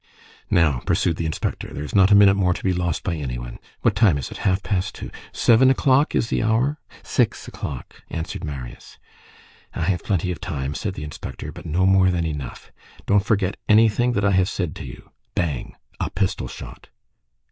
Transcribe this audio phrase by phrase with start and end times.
[0.49, 3.37] "Now," pursued the inspector, "there is not a minute more to be lost by any
[3.37, 3.59] one.
[3.81, 4.37] What time is it?
[4.37, 5.11] Half past two.
[5.31, 8.97] Seven o'clock is the hour?" "Six o'clock," answered Marius.
[9.75, 12.71] "I have plenty of time," said the inspector, "but no more than enough.
[13.05, 15.11] Don't forget anything that I have said to you.
[15.35, 15.75] Bang.
[15.99, 16.89] A pistol shot."